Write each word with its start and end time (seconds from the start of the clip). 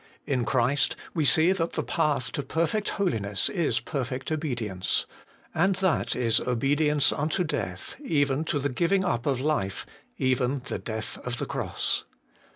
In 0.25 0.45
Christ 0.45 0.95
we 1.13 1.25
see 1.25 1.51
that 1.51 1.73
the 1.73 1.83
path 1.83 2.31
to 2.31 2.41
perfect 2.41 2.89
holiness 2.97 3.49
is 3.49 3.79
perfect 3.79 4.31
obedience. 4.31 5.05
And 5.53 5.75
that 5.75 6.15
is 6.15 6.39
obedience 6.39 7.11
unto 7.13 7.43
death, 7.43 7.97
even 8.03 8.43
to 8.45 8.57
the 8.57 8.69
giving 8.69 9.05
up 9.05 9.27
of 9.27 9.39
life, 9.39 9.85
even 10.17 10.63
the 10.65 10.79
death 10.79 11.19
of 11.19 11.37
the 11.37 11.45
cross. 11.45 12.05